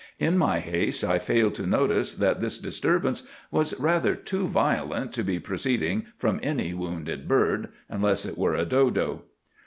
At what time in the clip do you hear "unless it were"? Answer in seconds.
7.87-8.55